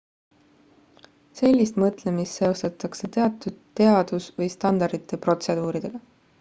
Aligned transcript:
sellist 1.39 1.77
mõtlemist 1.83 2.39
seostatakse 2.41 3.11
teatud 3.19 3.61
teadus 3.81 4.33
või 4.41 4.51
standardite 4.57 5.25
protseduuridega 5.27 6.07